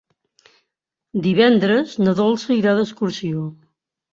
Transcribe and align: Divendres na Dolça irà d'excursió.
Divendres 1.27 1.93
na 2.07 2.15
Dolça 2.23 2.59
irà 2.63 2.77
d'excursió. 2.81 3.49